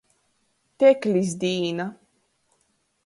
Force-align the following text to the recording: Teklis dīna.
Teklis 0.83 1.35
dīna. 1.43 1.87